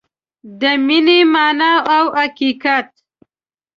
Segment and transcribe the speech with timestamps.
[0.61, 2.89] د مینې مانا او حقیقت